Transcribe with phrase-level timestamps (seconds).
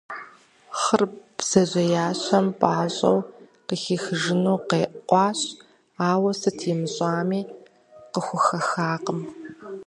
[0.79, 1.01] Хъыр
[1.35, 3.17] бдзэжьеящэм пӏащӏэу
[3.67, 5.39] къыхихыжыну къекъуащ,
[6.11, 7.41] ауэ сыт имыщӏами,
[8.13, 9.19] къыхухэхакъым.